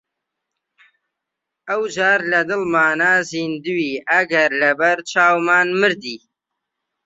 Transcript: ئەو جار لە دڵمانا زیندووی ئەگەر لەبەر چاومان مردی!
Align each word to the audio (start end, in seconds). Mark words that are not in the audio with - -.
ئەو 1.69 1.81
جار 1.95 2.19
لە 2.31 2.39
دڵمانا 2.49 3.13
زیندووی 3.29 3.93
ئەگەر 4.11 4.49
لەبەر 4.61 4.97
چاومان 5.11 5.67
مردی! 5.79 6.17